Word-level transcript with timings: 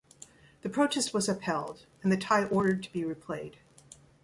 The 0.63 0.69
protest 0.69 1.13
was 1.13 1.29
upheld 1.29 1.85
and 2.01 2.11
the 2.11 2.17
tie 2.17 2.45
ordered 2.45 2.81
to 2.81 2.91
be 2.91 3.03
replayed. 3.03 3.57